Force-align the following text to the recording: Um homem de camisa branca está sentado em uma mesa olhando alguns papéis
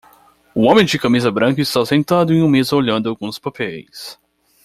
Um 0.55 0.65
homem 0.65 0.83
de 0.83 0.97
camisa 0.97 1.29
branca 1.31 1.61
está 1.61 1.85
sentado 1.85 2.33
em 2.33 2.41
uma 2.41 2.49
mesa 2.49 2.75
olhando 2.75 3.07
alguns 3.07 3.37
papéis 3.37 4.19